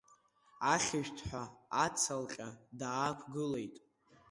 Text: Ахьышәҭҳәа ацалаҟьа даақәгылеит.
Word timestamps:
Ахьышәҭҳәа 0.73 1.43
ацалаҟьа 1.83 2.47
даақәгылеит. 2.79 3.75